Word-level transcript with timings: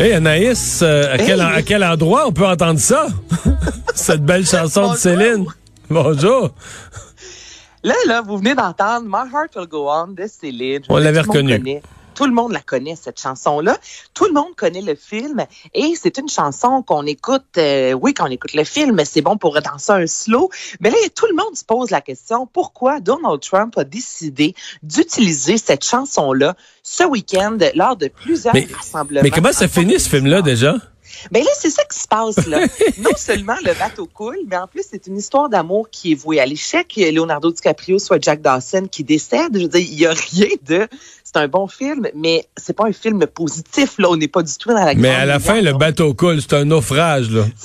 Hey 0.00 0.12
Anaïs, 0.12 0.78
euh, 0.82 1.12
à, 1.12 1.18
quel, 1.18 1.40
à 1.40 1.60
quel 1.60 1.82
endroit 1.82 2.28
on 2.28 2.32
peut 2.32 2.46
entendre 2.46 2.78
ça? 2.78 3.08
Cette 3.96 4.24
belle 4.24 4.46
chanson 4.46 4.92
de 4.92 4.96
Céline. 4.96 5.44
Bonjour. 5.90 6.50
Là, 7.82 7.94
là, 8.06 8.22
vous 8.22 8.38
venez 8.38 8.54
d'entendre 8.54 9.06
My 9.08 9.28
Heart 9.32 9.56
Will 9.56 9.66
Go 9.66 9.88
On 9.90 10.06
de 10.06 10.24
Céline. 10.28 10.82
On 10.88 10.98
l'avait 10.98 11.22
reconnu 11.22 11.82
tout 12.18 12.26
le 12.26 12.32
monde 12.32 12.50
la 12.50 12.60
connaît, 12.60 12.96
cette 12.96 13.20
chanson-là. 13.20 13.78
Tout 14.12 14.24
le 14.24 14.32
monde 14.32 14.56
connaît 14.56 14.82
le 14.82 14.96
film 14.96 15.46
et 15.72 15.94
c'est 15.94 16.18
une 16.18 16.28
chanson 16.28 16.82
qu'on 16.82 17.06
écoute, 17.06 17.44
euh, 17.58 17.92
oui, 17.92 18.12
quand 18.12 18.26
on 18.26 18.30
écoute 18.32 18.54
le 18.54 18.64
film, 18.64 19.00
c'est 19.04 19.22
bon 19.22 19.36
pour 19.36 19.60
danser 19.62 19.92
un 19.92 20.06
slow. 20.08 20.50
Mais 20.80 20.90
là, 20.90 20.96
tout 21.14 21.26
le 21.30 21.36
monde 21.36 21.54
se 21.54 21.64
pose 21.64 21.90
la 21.90 22.00
question, 22.00 22.44
pourquoi 22.52 22.98
Donald 22.98 23.40
Trump 23.40 23.78
a 23.78 23.84
décidé 23.84 24.56
d'utiliser 24.82 25.58
cette 25.58 25.84
chanson-là 25.84 26.56
ce 26.82 27.04
week-end 27.04 27.56
lors 27.76 27.96
de 27.96 28.08
plusieurs 28.08 28.54
rassemblements. 28.76 29.22
Mais 29.22 29.30
comment 29.30 29.52
ça 29.52 29.68
finit 29.68 30.00
ce 30.00 30.08
film-là 30.08 30.42
déjà? 30.42 30.74
Ben 31.30 31.42
là, 31.42 31.50
c'est 31.58 31.70
ça 31.70 31.82
qui 31.84 31.98
se 31.98 32.08
passe 32.08 32.46
là. 32.46 32.60
non 32.98 33.16
seulement 33.16 33.56
le 33.64 33.78
bateau 33.78 34.06
coule, 34.06 34.38
mais 34.48 34.56
en 34.56 34.66
plus 34.66 34.84
c'est 34.88 35.06
une 35.06 35.16
histoire 35.16 35.48
d'amour 35.48 35.88
qui 35.90 36.12
est 36.12 36.14
vouée 36.14 36.40
à 36.40 36.46
l'échec. 36.46 36.94
Leonardo 36.96 37.50
DiCaprio 37.50 37.98
soit 37.98 38.22
Jack 38.22 38.40
Dawson 38.40 38.86
qui 38.90 39.04
décède. 39.04 39.50
Je 39.54 39.62
veux 39.62 39.68
dire, 39.68 39.80
il 39.80 39.98
y 39.98 40.06
a 40.06 40.12
rien 40.12 40.48
de. 40.66 40.88
C'est 41.24 41.36
un 41.36 41.48
bon 41.48 41.66
film, 41.66 42.08
mais 42.14 42.46
c'est 42.56 42.72
pas 42.72 42.86
un 42.86 42.92
film 42.92 43.26
positif 43.26 43.98
là. 43.98 44.08
On 44.10 44.16
n'est 44.16 44.28
pas 44.28 44.42
du 44.42 44.56
tout 44.56 44.70
dans 44.70 44.84
la. 44.84 44.94
Mais 44.94 45.10
à 45.10 45.26
la 45.26 45.38
fin, 45.38 45.60
le 45.60 45.72
bateau 45.72 46.14
coule, 46.14 46.40
c'est 46.40 46.54
un 46.54 46.64
naufrage 46.64 47.30
là. 47.30 47.44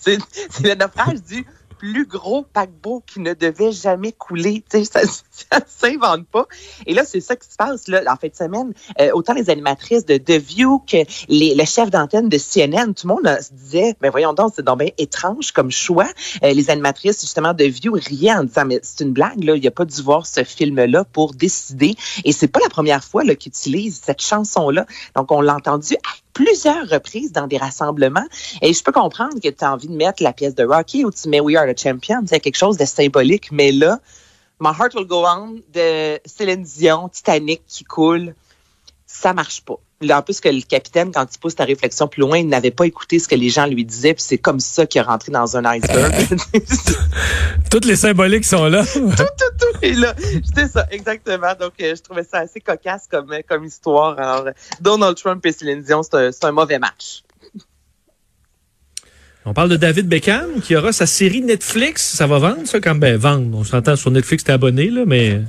c'est 0.00 0.18
le 0.62 0.74
naufrage 0.74 1.22
du 1.28 1.44
plus 1.82 2.06
gros 2.06 2.42
paquebot 2.42 3.02
qui 3.04 3.18
ne 3.18 3.34
devait 3.34 3.72
jamais 3.72 4.12
couler. 4.12 4.62
Tu 4.72 4.84
sais, 4.84 4.84
ça, 4.84 5.00
ça 5.30 5.60
s'invente 5.66 6.26
pas. 6.26 6.46
Et 6.86 6.94
là, 6.94 7.04
c'est 7.04 7.20
ça 7.20 7.34
qui 7.34 7.48
se 7.50 7.56
passe 7.56 7.88
là, 7.88 8.00
en 8.06 8.16
fin 8.16 8.28
de 8.28 8.34
semaine. 8.34 8.72
Euh, 9.00 9.10
autant 9.12 9.34
les 9.34 9.50
animatrices 9.50 10.06
de 10.06 10.16
The 10.16 10.40
View 10.40 10.78
que 10.86 10.98
les, 11.28 11.54
le 11.54 11.64
chef 11.64 11.90
d'antenne 11.90 12.28
de 12.28 12.38
CNN, 12.38 12.94
tout 12.94 13.08
le 13.08 13.14
monde 13.14 13.38
se 13.40 13.52
disait, 13.52 13.96
mais 14.00 14.08
ben 14.08 14.10
voyons 14.10 14.32
donc, 14.32 14.52
c'est 14.54 14.64
donc 14.64 14.78
bien 14.78 14.90
étrange 14.96 15.50
comme 15.50 15.70
choix. 15.70 16.06
Euh, 16.44 16.52
les 16.52 16.70
animatrices 16.70 17.20
justement 17.20 17.52
de 17.52 17.64
View 17.64 17.94
riaient 17.94 18.32
en 18.32 18.44
disant, 18.44 18.64
mais 18.64 18.78
c'est 18.82 19.00
une 19.02 19.12
blague 19.12 19.42
là, 19.42 19.56
il 19.56 19.66
a 19.66 19.72
pas 19.72 19.84
dû 19.84 20.00
voir 20.02 20.24
ce 20.26 20.44
film-là 20.44 21.04
pour 21.12 21.34
décider. 21.34 21.96
Et 22.24 22.32
c'est 22.32 22.48
pas 22.48 22.60
la 22.60 22.68
première 22.68 23.02
fois 23.02 23.24
qu'ils 23.34 23.50
utilisent 23.50 24.00
cette 24.04 24.22
chanson-là. 24.22 24.86
Donc 25.16 25.32
on 25.32 25.40
l'a 25.40 25.56
entendu 25.56 25.96
plusieurs 26.32 26.88
reprises 26.88 27.32
dans 27.32 27.46
des 27.46 27.58
rassemblements. 27.58 28.26
Et 28.60 28.72
je 28.72 28.82
peux 28.82 28.92
comprendre 28.92 29.34
que 29.40 29.48
tu 29.48 29.64
as 29.64 29.72
envie 29.72 29.88
de 29.88 29.94
mettre 29.94 30.22
la 30.22 30.32
pièce 30.32 30.54
de 30.54 30.64
Rocky 30.64 31.04
ou 31.04 31.10
tu 31.10 31.28
mets 31.28 31.40
We 31.40 31.56
Are 31.56 31.66
the 31.66 31.78
Champions. 31.78 32.24
C'est 32.26 32.40
quelque 32.40 32.56
chose 32.56 32.76
de 32.76 32.84
symbolique. 32.84 33.50
Mais 33.52 33.72
là, 33.72 33.98
My 34.60 34.68
Heart 34.68 34.94
Will 34.94 35.06
Go 35.06 35.24
On 35.26 35.60
de 35.74 36.20
Céline 36.24 36.62
Dion, 36.62 37.08
Titanic 37.08 37.62
qui 37.66 37.84
coule, 37.84 38.34
ça 39.12 39.34
marche 39.34 39.62
pas. 39.62 39.74
En 40.10 40.22
plus 40.22 40.40
que 40.40 40.48
le 40.48 40.62
capitaine, 40.62 41.12
quand 41.12 41.26
il 41.32 41.38
pousse 41.38 41.54
ta 41.54 41.64
réflexion 41.64 42.08
plus 42.08 42.22
loin, 42.22 42.38
il 42.38 42.48
n'avait 42.48 42.72
pas 42.72 42.86
écouté 42.86 43.18
ce 43.18 43.28
que 43.28 43.36
les 43.36 43.50
gens 43.50 43.66
lui 43.66 43.84
disaient, 43.84 44.14
puis 44.14 44.24
c'est 44.26 44.38
comme 44.38 44.58
ça 44.58 44.84
qu'il 44.86 45.00
est 45.00 45.04
rentré 45.04 45.30
dans 45.30 45.56
un 45.56 45.64
iceberg. 45.64 46.12
Toutes 47.70 47.84
les 47.84 47.94
symboliques 47.94 48.44
sont 48.44 48.64
là. 48.64 48.84
tout, 48.84 49.00
tout, 49.00 49.24
tout 49.60 49.78
est 49.82 49.92
là. 49.92 50.14
C'était 50.44 50.66
ça, 50.66 50.86
exactement. 50.90 51.54
Donc, 51.60 51.74
euh, 51.80 51.94
je 51.94 52.02
trouvais 52.02 52.24
ça 52.24 52.38
assez 52.38 52.60
cocasse 52.60 53.06
comme, 53.08 53.30
comme 53.48 53.64
histoire. 53.64 54.18
Alors, 54.18 54.48
Donald 54.80 55.16
Trump 55.16 55.44
et 55.46 55.52
Céline 55.52 55.82
Dion, 55.82 56.02
c'est 56.02 56.16
un, 56.16 56.30
un 56.42 56.52
mauvais 56.52 56.78
match. 56.78 57.22
On 59.44 59.54
parle 59.54 59.68
de 59.68 59.76
David 59.76 60.08
Beckham 60.08 60.60
qui 60.62 60.74
aura 60.74 60.92
sa 60.92 61.06
série 61.06 61.42
Netflix. 61.42 62.02
Ça 62.02 62.26
va 62.26 62.38
vendre, 62.38 62.66
ça, 62.66 62.80
quand? 62.80 62.94
Ben 62.94 63.16
vendre. 63.16 63.56
On 63.56 63.64
s'entend 63.64 63.94
sur 63.94 64.10
Netflix, 64.10 64.44
t'es 64.44 64.52
abonné, 64.52 64.88
là, 64.88 65.04
mais 65.06 65.42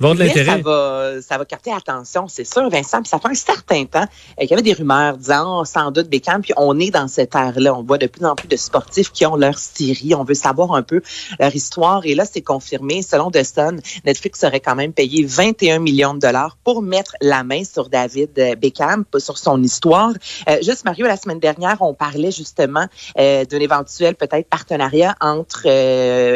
ça 0.00 0.58
va, 0.58 1.22
ça 1.22 1.38
va 1.38 1.44
capter 1.44 1.70
l'attention, 1.70 2.26
c'est 2.26 2.44
sûr, 2.44 2.68
Vincent. 2.68 3.00
Puis 3.00 3.08
ça 3.08 3.20
fait 3.20 3.28
un 3.28 3.34
certain 3.34 3.84
temps 3.84 4.02
euh, 4.02 4.40
qu'il 4.40 4.50
y 4.50 4.52
avait 4.52 4.62
des 4.62 4.72
rumeurs 4.72 5.16
disant 5.16 5.60
oh, 5.60 5.64
sans 5.64 5.92
doute 5.92 6.08
Beckham. 6.08 6.42
Puis 6.42 6.52
on 6.56 6.78
est 6.80 6.90
dans 6.90 7.06
cette 7.06 7.34
ère-là. 7.34 7.74
On 7.74 7.84
voit 7.84 7.98
de 7.98 8.08
plus 8.08 8.24
en 8.26 8.34
plus 8.34 8.48
de 8.48 8.56
sportifs 8.56 9.12
qui 9.12 9.24
ont 9.24 9.36
leur 9.36 9.56
série. 9.56 10.14
On 10.14 10.24
veut 10.24 10.34
savoir 10.34 10.72
un 10.72 10.82
peu 10.82 11.00
leur 11.38 11.54
histoire. 11.54 12.04
Et 12.04 12.14
là, 12.14 12.24
c'est 12.24 12.42
confirmé. 12.42 13.02
Selon 13.02 13.30
The 13.30 13.44
Sun, 13.44 13.80
Netflix 14.04 14.42
aurait 14.42 14.60
quand 14.60 14.74
même 14.74 14.92
payé 14.92 15.24
21 15.24 15.78
millions 15.78 16.14
de 16.14 16.18
dollars 16.18 16.56
pour 16.64 16.82
mettre 16.82 17.14
la 17.20 17.44
main 17.44 17.62
sur 17.62 17.88
David 17.88 18.30
euh, 18.38 18.56
Beckham, 18.56 19.04
sur 19.18 19.38
son 19.38 19.62
histoire. 19.62 20.12
Euh, 20.48 20.58
juste, 20.60 20.84
Mario, 20.84 21.06
la 21.06 21.16
semaine 21.16 21.38
dernière, 21.38 21.80
on 21.80 21.94
parlait 21.94 22.32
justement 22.32 22.86
d'un 23.16 23.60
éventuel 23.60 24.16
peut-être 24.16 24.48
partenariat 24.48 25.14
entre 25.20 25.62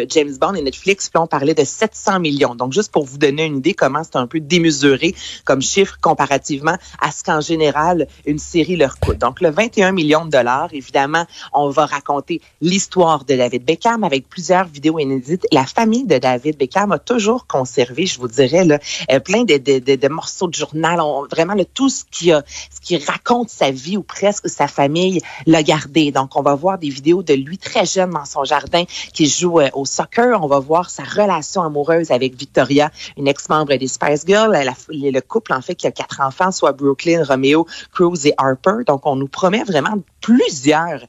James 0.08 0.36
Bond 0.40 0.54
et 0.54 0.62
Netflix. 0.62 1.10
Puis 1.10 1.20
on 1.20 1.26
parlait 1.26 1.54
de 1.54 1.64
700 1.64 2.20
millions. 2.20 2.54
Donc, 2.54 2.72
juste 2.72 2.92
pour 2.92 3.04
vous 3.04 3.18
donner 3.18 3.47
une 3.48 3.58
idée 3.58 3.74
comment 3.74 4.02
c'est 4.04 4.16
un 4.16 4.26
peu 4.26 4.40
démesuré 4.40 5.14
comme 5.44 5.62
chiffre 5.62 5.98
comparativement 6.00 6.76
à 7.00 7.10
ce 7.10 7.22
qu'en 7.24 7.40
général 7.40 8.06
une 8.26 8.38
série 8.38 8.76
leur 8.76 8.98
coûte. 8.98 9.18
Donc 9.18 9.40
le 9.40 9.50
21 9.50 9.92
millions 9.92 10.24
de 10.24 10.30
dollars, 10.30 10.68
évidemment, 10.72 11.24
on 11.52 11.70
va 11.70 11.86
raconter 11.86 12.40
l'histoire 12.60 13.24
de 13.24 13.34
David 13.36 13.64
Beckham 13.64 14.04
avec 14.04 14.28
plusieurs 14.28 14.66
vidéos 14.66 14.98
inédites. 14.98 15.46
La 15.52 15.64
famille 15.64 16.04
de 16.04 16.18
David 16.18 16.56
Beckham 16.56 16.92
a 16.92 16.98
toujours 16.98 17.46
conservé, 17.46 18.06
je 18.06 18.18
vous 18.18 18.28
dirais, 18.28 18.64
là, 18.64 18.78
euh, 19.10 19.20
plein 19.20 19.44
de, 19.44 19.56
de, 19.56 19.96
de, 19.96 20.08
morceaux 20.08 20.48
de 20.48 20.54
journal, 20.54 21.00
on, 21.00 21.26
vraiment 21.26 21.54
le 21.54 21.64
tout 21.64 21.88
ce 21.88 22.04
qui 22.10 22.32
a, 22.32 22.42
ce 22.46 22.80
qui 22.80 22.96
raconte 22.98 23.50
sa 23.50 23.70
vie 23.70 23.96
ou 23.96 24.02
presque 24.02 24.48
sa 24.48 24.68
famille 24.68 25.20
l'a 25.46 25.62
gardé. 25.62 26.12
Donc 26.12 26.36
on 26.36 26.42
va 26.42 26.54
voir 26.54 26.78
des 26.78 26.90
vidéos 26.90 27.22
de 27.22 27.34
lui 27.34 27.58
très 27.58 27.86
jeune 27.86 28.10
dans 28.10 28.24
son 28.24 28.44
jardin 28.44 28.84
qui 29.12 29.26
joue 29.26 29.60
euh, 29.60 29.68
au 29.74 29.84
soccer. 29.84 30.42
On 30.42 30.46
va 30.46 30.58
voir 30.58 30.90
sa 30.90 31.02
relation 31.02 31.62
amoureuse 31.62 32.10
avec 32.10 32.34
Victoria, 32.36 32.90
une 33.16 33.28
ex-membre 33.38 33.76
des 33.76 33.86
Spice 33.86 34.24
Girls, 34.26 34.52
le 34.90 35.20
couple 35.20 35.52
en 35.52 35.62
fait 35.62 35.76
qui 35.76 35.86
a 35.86 35.92
quatre 35.92 36.20
enfants, 36.20 36.50
soit 36.50 36.72
Brooklyn, 36.72 37.22
Romeo, 37.24 37.66
Cruz 37.92 38.26
et 38.26 38.34
Harper. 38.36 38.84
Donc 38.86 39.06
on 39.06 39.14
nous 39.14 39.28
promet 39.28 39.62
vraiment 39.62 40.02
plusieurs 40.20 41.00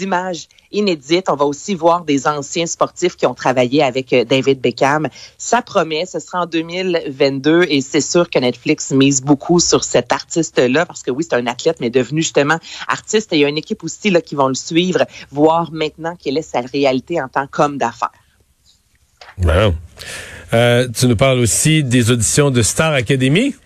images 0.00 0.48
inédites. 0.72 1.28
On 1.28 1.36
va 1.36 1.44
aussi 1.44 1.74
voir 1.74 2.04
des 2.04 2.26
anciens 2.26 2.66
sportifs 2.66 3.16
qui 3.16 3.26
ont 3.26 3.34
travaillé 3.34 3.82
avec 3.82 4.12
euh, 4.12 4.24
David 4.24 4.60
Beckham. 4.60 5.08
Ça 5.36 5.60
promet, 5.60 6.06
ce 6.06 6.18
sera 6.18 6.42
en 6.42 6.46
2022 6.46 7.66
et 7.68 7.82
c'est 7.82 8.00
sûr 8.00 8.30
que 8.30 8.38
Netflix 8.38 8.90
mise 8.90 9.22
beaucoup 9.22 9.60
sur 9.60 9.84
cet 9.84 10.10
artiste-là 10.10 10.86
parce 10.86 11.02
que 11.02 11.10
oui, 11.10 11.24
c'est 11.28 11.36
un 11.36 11.46
athlète, 11.46 11.76
mais 11.80 11.90
devenu 11.90 12.22
justement 12.22 12.58
artiste. 12.88 13.32
Et 13.32 13.36
il 13.36 13.40
y 13.40 13.44
a 13.44 13.48
une 13.48 13.58
équipe 13.58 13.84
aussi 13.84 14.10
là, 14.10 14.22
qui 14.22 14.34
vont 14.34 14.48
le 14.48 14.54
suivre, 14.54 15.04
voir 15.30 15.70
maintenant 15.70 16.16
quelle 16.18 16.38
est 16.38 16.42
sa 16.42 16.62
réalité 16.62 17.20
en 17.20 17.28
tant 17.28 17.46
qu'homme 17.46 17.76
d'affaires. 17.76 18.10
Wow. 19.38 19.74
Euh, 20.54 20.86
tu 20.96 21.08
nous 21.08 21.16
parles 21.16 21.40
aussi 21.40 21.82
des 21.82 22.12
auditions 22.12 22.52
de 22.52 22.62
Star 22.62 22.92
Academy. 22.92 23.56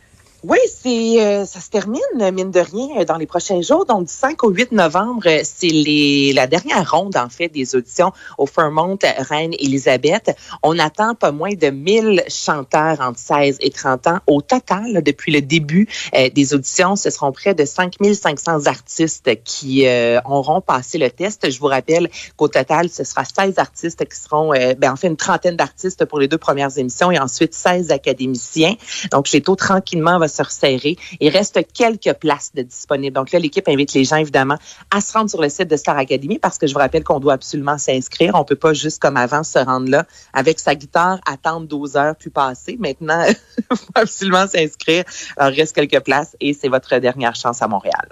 Oui, 0.44 0.58
c'est 0.68 1.20
euh, 1.20 1.44
ça 1.44 1.58
se 1.58 1.68
termine 1.68 1.98
mine 2.32 2.52
de 2.52 2.60
rien 2.60 3.02
dans 3.02 3.16
les 3.16 3.26
prochains 3.26 3.60
jours. 3.60 3.86
Donc 3.86 4.06
du 4.06 4.12
5 4.12 4.44
au 4.44 4.50
8 4.50 4.70
novembre, 4.70 5.26
c'est 5.42 5.66
les 5.66 6.32
la 6.32 6.46
dernière 6.46 6.88
ronde 6.88 7.16
en 7.16 7.28
fait 7.28 7.48
des 7.48 7.74
auditions 7.74 8.12
au 8.38 8.46
Fairmont 8.46 8.96
Reine 9.02 9.52
Elisabeth. 9.58 10.36
On 10.62 10.78
attend 10.78 11.16
pas 11.16 11.32
moins 11.32 11.54
de 11.54 11.70
1000 11.70 12.22
chanteurs 12.28 13.00
entre 13.00 13.18
16 13.18 13.58
et 13.60 13.70
30 13.70 14.06
ans 14.06 14.18
au 14.28 14.40
total 14.40 15.02
depuis 15.02 15.32
le 15.32 15.42
début 15.42 15.88
euh, 16.14 16.30
des 16.30 16.54
auditions. 16.54 16.94
Ce 16.94 17.10
seront 17.10 17.32
près 17.32 17.54
de 17.54 17.64
5500 17.64 18.66
artistes 18.66 19.42
qui 19.42 19.88
euh, 19.88 20.20
auront 20.24 20.60
passé 20.60 20.98
le 20.98 21.10
test. 21.10 21.50
Je 21.50 21.58
vous 21.58 21.66
rappelle 21.66 22.08
qu'au 22.36 22.46
total, 22.46 22.90
ce 22.90 23.02
sera 23.02 23.24
16 23.24 23.58
artistes 23.58 24.08
qui 24.08 24.16
seront 24.16 24.50
ben 24.50 24.92
en 24.92 24.96
fait 24.96 25.08
une 25.08 25.16
trentaine 25.16 25.56
d'artistes 25.56 26.04
pour 26.04 26.20
les 26.20 26.28
deux 26.28 26.38
premières 26.38 26.78
émissions 26.78 27.10
et 27.10 27.18
ensuite 27.18 27.54
16 27.54 27.90
académiciens. 27.90 28.76
Donc 29.10 29.32
les 29.32 29.40
taux 29.40 29.56
tranquillement 29.56 30.20
va 30.20 30.27
va 30.28 30.34
se 30.34 30.42
resserrer. 30.42 30.96
Il 31.20 31.30
reste 31.30 31.60
quelques 31.72 32.12
places 32.18 32.52
de 32.54 32.62
disponibles. 32.62 33.14
Donc 33.14 33.32
là, 33.32 33.38
l'équipe 33.38 33.66
invite 33.68 33.92
les 33.94 34.04
gens, 34.04 34.16
évidemment, 34.16 34.58
à 34.90 35.00
se 35.00 35.12
rendre 35.12 35.30
sur 35.30 35.40
le 35.40 35.48
site 35.48 35.68
de 35.68 35.76
Star 35.76 35.96
Academy 35.96 36.38
parce 36.38 36.58
que 36.58 36.66
je 36.66 36.72
vous 36.72 36.78
rappelle 36.78 37.04
qu'on 37.04 37.20
doit 37.20 37.34
absolument 37.34 37.78
s'inscrire. 37.78 38.34
On 38.34 38.44
peut 38.44 38.56
pas 38.56 38.72
juste 38.72 39.00
comme 39.00 39.16
avant 39.16 39.42
se 39.42 39.58
rendre 39.58 39.90
là 39.90 40.06
avec 40.32 40.60
sa 40.60 40.74
guitare, 40.74 41.18
attendre 41.26 41.66
12 41.66 41.96
heures 41.96 42.16
puis 42.16 42.30
passer. 42.30 42.76
Maintenant, 42.78 43.24
il 43.58 43.76
faut 43.76 43.86
absolument 43.94 44.46
s'inscrire. 44.46 45.04
Alors, 45.36 45.52
il 45.52 45.60
reste 45.60 45.74
quelques 45.74 46.00
places 46.04 46.36
et 46.40 46.54
c'est 46.54 46.68
votre 46.68 46.98
dernière 46.98 47.34
chance 47.34 47.62
à 47.62 47.68
Montréal. 47.68 48.08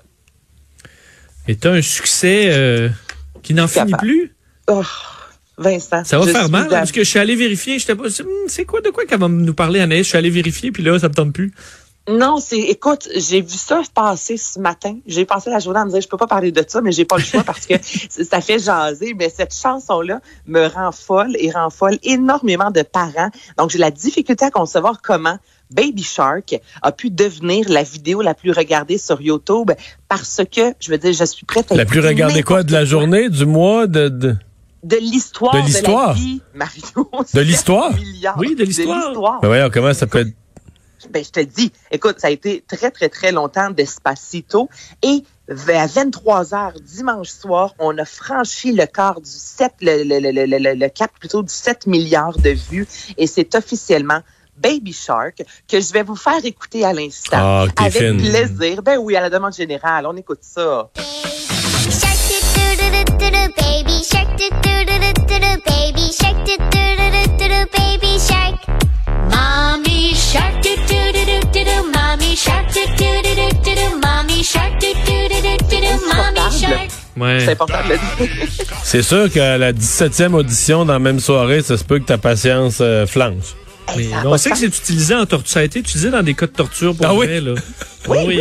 Et 1.48 1.56
tu 1.56 1.68
un 1.68 1.82
succès 1.82 2.50
euh, 2.50 2.88
qui 3.42 3.54
n'en 3.54 3.68
finit 3.68 3.92
plus? 3.92 4.34
Oh. 4.66 4.82
Vincent. 5.58 6.04
Ça 6.04 6.18
va 6.18 6.26
faire 6.26 6.50
mal, 6.50 6.64
hein, 6.64 6.68
parce 6.68 6.92
que 6.92 7.02
je 7.02 7.08
suis 7.08 7.18
allé 7.18 7.34
vérifier. 7.34 7.78
J'étais 7.78 7.94
pas. 7.94 8.08
Hmm, 8.08 8.48
c'est 8.48 8.64
quoi 8.64 8.80
de 8.80 8.90
quoi 8.90 9.06
qu'elle 9.06 9.20
va 9.20 9.28
nous 9.28 9.54
parler, 9.54 9.80
Anaïs? 9.80 10.04
Je 10.04 10.08
suis 10.10 10.18
allé 10.18 10.28
vérifier, 10.28 10.70
puis 10.70 10.82
là, 10.82 10.98
ça 10.98 11.08
me 11.08 11.14
tombe 11.14 11.32
plus. 11.32 11.52
Non, 12.08 12.38
c'est, 12.38 12.58
écoute, 12.58 13.08
j'ai 13.16 13.40
vu 13.40 13.56
ça 13.56 13.82
passer 13.92 14.36
ce 14.36 14.60
matin. 14.60 14.96
J'ai 15.06 15.24
passé 15.24 15.50
la 15.50 15.58
journée 15.58 15.80
à 15.80 15.84
me 15.84 15.90
dire, 15.90 16.00
je 16.00 16.08
peux 16.08 16.16
pas 16.16 16.28
parler 16.28 16.52
de 16.52 16.64
ça, 16.66 16.80
mais 16.80 16.92
j'ai 16.92 17.04
pas 17.04 17.16
le 17.16 17.24
choix 17.24 17.42
parce 17.42 17.66
que 17.66 17.74
ça 18.10 18.40
fait 18.40 18.60
jaser. 18.60 19.14
Mais 19.14 19.28
cette 19.28 19.54
chanson-là 19.54 20.20
me 20.46 20.66
rend 20.68 20.92
folle 20.92 21.36
et 21.38 21.50
rend 21.50 21.70
folle 21.70 21.98
énormément 22.04 22.70
de 22.70 22.82
parents. 22.82 23.30
Donc, 23.58 23.70
j'ai 23.70 23.78
la 23.78 23.90
difficulté 23.90 24.44
à 24.44 24.50
concevoir 24.50 25.02
comment 25.02 25.38
Baby 25.70 26.04
Shark 26.04 26.60
a 26.82 26.92
pu 26.92 27.10
devenir 27.10 27.68
la 27.68 27.82
vidéo 27.82 28.22
la 28.22 28.34
plus 28.34 28.52
regardée 28.52 28.98
sur 28.98 29.20
YouTube 29.20 29.72
parce 30.08 30.42
que, 30.50 30.74
je 30.78 30.90
veux 30.92 30.98
dire, 30.98 31.12
je 31.12 31.24
suis 31.24 31.44
prête 31.44 31.72
à... 31.72 31.74
La 31.74 31.86
plus 31.86 32.00
regardée 32.00 32.44
quoi? 32.44 32.62
De 32.62 32.72
la 32.72 32.84
journée, 32.84 33.28
du 33.28 33.46
mois, 33.46 33.86
de... 33.86 34.08
de 34.08 34.36
de 34.84 34.98
l'histoire 34.98 35.52
de, 35.54 35.66
l'histoire. 35.66 36.08
la 36.08 36.14
vie, 36.14 36.40
Mario. 36.54 37.10
De 37.34 37.40
l'histoire? 37.40 37.90
Oui, 38.38 38.54
de 38.54 38.62
l'histoire. 38.62 39.40
Ben 39.40 39.48
voyons, 39.48 39.68
comment 39.72 39.92
ça 39.92 40.06
peut 40.06 40.20
être... 40.20 40.32
Ben, 41.10 41.24
je 41.24 41.30
te 41.30 41.40
dis, 41.40 41.72
écoute, 41.90 42.16
ça 42.18 42.28
a 42.28 42.30
été 42.30 42.64
très, 42.66 42.90
très, 42.90 43.08
très 43.08 43.32
longtemps 43.32 43.70
d'Espacito. 43.70 44.68
Et 45.02 45.22
à 45.48 45.86
23 45.86 46.54
heures 46.54 46.80
dimanche 46.80 47.28
soir, 47.28 47.74
on 47.78 47.96
a 47.98 48.04
franchi 48.04 48.72
le 48.72 48.86
quart 48.86 49.20
du 49.20 49.30
7, 49.30 49.72
le, 49.80 50.02
le, 50.02 50.46
le, 50.46 50.74
le, 50.74 50.88
cap 50.88 51.10
plutôt 51.18 51.42
du 51.42 51.52
7 51.52 51.86
milliards 51.86 52.38
de 52.38 52.50
vues. 52.50 52.86
Et 53.16 53.26
c'est 53.26 53.54
officiellement 53.54 54.20
Baby 54.56 54.92
Shark 54.92 55.42
que 55.68 55.80
je 55.80 55.92
vais 55.92 56.02
vous 56.02 56.16
faire 56.16 56.44
écouter 56.44 56.84
à 56.84 56.92
l'instant. 56.92 57.36
Ah, 57.38 57.66
avec 57.76 58.16
plaisir. 58.16 58.82
Ben 58.82 58.98
oui, 58.98 59.16
à 59.16 59.20
la 59.20 59.30
demande 59.30 59.54
générale. 59.54 60.06
On 60.06 60.16
écoute 60.16 60.40
ça. 60.42 60.90
C'est 77.18 77.50
important 77.50 77.78
de 77.84 77.92
le 77.92 78.26
dire. 78.26 78.66
C'est 78.82 79.02
sûr 79.02 79.30
qu'à 79.30 79.58
la 79.58 79.72
17e 79.72 80.34
audition 80.34 80.84
dans 80.84 80.92
la 80.92 80.98
même 80.98 81.20
soirée, 81.20 81.62
ça 81.62 81.76
se 81.76 81.84
peut 81.84 81.98
que 81.98 82.04
ta 82.04 82.18
patience 82.18 82.78
euh, 82.80 83.06
flanche. 83.06 83.54
on 84.24 84.36
sait 84.36 84.50
que 84.50 84.58
c'est 84.58 84.66
utilisé 84.66 85.14
en 85.14 85.26
torture. 85.26 85.48
Ça 85.48 85.60
a 85.60 85.62
été 85.62 85.78
utilisé 85.78 86.10
dans 86.10 86.22
des 86.22 86.34
cas 86.34 86.46
de 86.46 86.52
torture 86.52 86.94
pour 86.94 87.06
ah 87.06 87.14
vrai, 87.14 87.40
là. 87.40 87.54
Oui. 88.08 88.18
oui. 88.26 88.40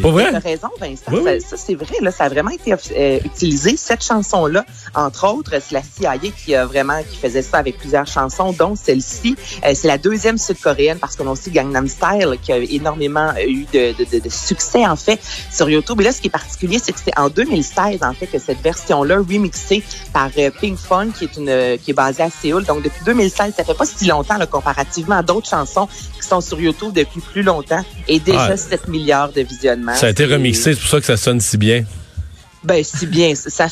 Pour 0.00 0.12
vrai? 0.12 0.30
Tu 0.30 0.36
as 0.36 0.38
raison, 0.38 0.68
Vincent. 0.80 1.40
Ça, 1.46 1.56
c'est 1.56 1.74
vrai. 1.74 1.96
Là, 2.00 2.10
ça 2.10 2.24
a 2.24 2.28
vraiment 2.28 2.50
été 2.50 2.72
euh, 2.72 3.18
utilisé. 3.24 3.76
Cette 3.76 4.02
chanson-là, 4.02 4.64
entre 4.94 5.28
autres, 5.28 5.52
c'est 5.60 5.74
la 5.74 5.82
CIA 5.82 6.18
qui 6.36 6.54
a 6.54 6.66
vraiment 6.66 7.00
qui 7.08 7.16
faisait 7.16 7.42
ça 7.42 7.58
avec 7.58 7.78
plusieurs 7.78 8.06
chansons, 8.06 8.52
dont 8.52 8.74
celle-ci. 8.76 9.36
Euh, 9.64 9.72
c'est 9.74 9.88
la 9.88 9.98
deuxième 9.98 10.38
sud-coréenne 10.38 10.98
parce 10.98 11.16
qu'on 11.16 11.28
a 11.28 11.30
aussi 11.30 11.50
Gangnam 11.50 11.86
Style 11.88 12.36
qui 12.42 12.52
a 12.52 12.58
énormément 12.58 13.32
eu 13.46 13.66
de, 13.72 13.92
de, 13.92 14.20
de, 14.20 14.28
succès 14.28 14.86
en 14.86 14.96
fait 14.96 15.20
sur 15.52 15.68
YouTube. 15.70 16.00
Et 16.00 16.04
là, 16.04 16.12
ce 16.12 16.20
qui 16.20 16.28
est 16.28 16.30
particulier, 16.30 16.78
c'est 16.82 16.92
que 16.92 17.00
c'est 17.04 17.16
en 17.18 17.28
2016 17.28 18.02
en 18.02 18.14
fait 18.14 18.26
que 18.26 18.38
cette 18.38 18.60
version-là, 18.60 19.18
remixée 19.18 19.82
par 20.12 20.30
euh, 20.38 20.50
Pink 20.60 20.78
Fun, 20.78 21.08
qui 21.10 21.24
est 21.24 21.36
une 21.36 21.78
qui 21.78 21.90
est 21.92 21.94
basée 21.94 22.22
à 22.22 22.30
Séoul. 22.30 22.64
Donc 22.64 22.82
depuis 22.82 23.04
2016, 23.04 23.54
ça 23.56 23.64
fait 23.64 23.74
pas 23.74 23.86
si 23.86 24.06
longtemps 24.06 24.36
là, 24.36 24.46
comparativement 24.46 25.16
à 25.16 25.22
d'autres 25.22 25.48
chansons 25.48 25.88
qui 26.20 26.26
sont 26.26 26.40
sur 26.40 26.60
YouTube 26.60 26.92
depuis 26.92 27.20
plus 27.20 27.42
longtemps 27.42 27.84
et 28.08 28.18
déjà 28.18 28.56
7 28.56 28.88
milliards 28.88 29.32
de 29.32 29.42
visionnements. 29.42 29.83
Ça 29.94 30.06
a 30.06 30.10
été 30.10 30.24
remixé, 30.24 30.74
c'est 30.74 30.80
pour 30.80 30.88
ça 30.88 31.00
que 31.00 31.06
ça 31.06 31.16
sonne 31.16 31.40
si 31.40 31.56
bien. 31.58 31.84
Ben, 32.62 32.82
si 32.82 33.06
bien. 33.06 33.34
Ça 33.34 33.68